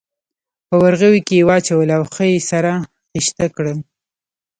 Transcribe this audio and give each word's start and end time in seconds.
په 0.67 0.75
ورغوي 0.83 1.21
کې 1.27 1.35
یې 1.39 1.45
واچولې 1.49 1.93
او 1.97 2.03
ښه 2.13 2.25
یې 2.31 2.39
سره 2.51 2.71
خیشته 3.11 3.45
کړل. 3.55 3.77